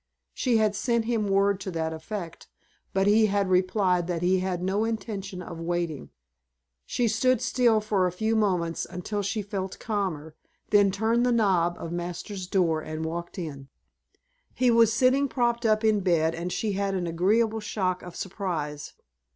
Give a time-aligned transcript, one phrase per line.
[0.33, 2.47] She had sent him word to that effect
[2.91, 6.09] but he had replied that he had no intention of waiting.
[6.87, 10.33] She stood still for a few moments until she felt calmer,
[10.71, 13.67] then turned the knob of Masters' door and walked in.
[14.55, 18.93] He was sitting propped up in bed and she had an agreeable shock of surprise.